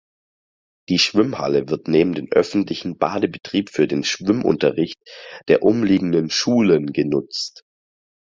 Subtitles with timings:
[0.89, 4.97] Die Schwimmhalle wird neben dem öffentlichen Badebetrieb für den Schwimmunterricht
[5.47, 7.61] der umliegenden Schulen genutzt.